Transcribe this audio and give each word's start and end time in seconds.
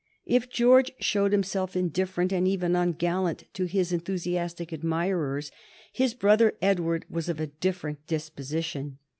If 0.25 0.49
George 0.49 0.89
showed 0.99 1.31
himself 1.31 1.75
indifferent 1.75 2.33
and 2.33 2.47
even 2.47 2.71
ungallant 2.75 3.43
to 3.53 3.65
his 3.65 3.93
enthusiastic 3.93 4.71
admirers, 4.73 5.51
his 5.93 6.15
brother 6.15 6.55
Edward 6.59 7.05
was 7.07 7.29
of 7.29 7.39
a 7.39 7.45
different 7.45 8.07
disposition. 8.07 8.97